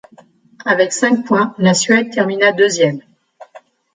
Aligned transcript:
Avec 0.65 0.93
cinq 0.93 1.27
points, 1.27 1.53
la 1.59 1.75
Suède 1.75 2.09
termina 2.11 2.53
deuxième. 2.53 3.01